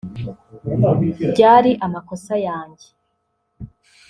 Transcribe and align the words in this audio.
byari 1.31 1.71
amakosa 1.85 2.33
yanjye 2.47 2.87